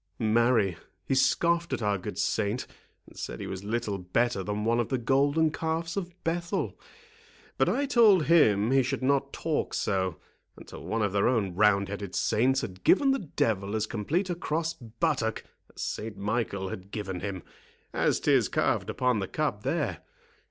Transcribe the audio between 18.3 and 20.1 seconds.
carved upon the cup there.